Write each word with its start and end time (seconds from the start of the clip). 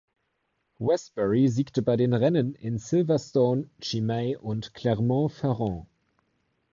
Westbury 0.79 1.47
siegte 1.47 1.83
bei 1.83 1.95
den 1.95 2.15
Rennen 2.15 2.55
in 2.55 2.79
Silverstone, 2.79 3.69
Chimay 3.81 4.35
und 4.35 4.73
Clermont-Ferrand. 4.73 5.85